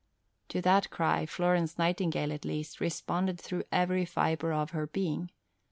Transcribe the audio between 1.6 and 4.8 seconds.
Nightingale, at least, responded through every fibre of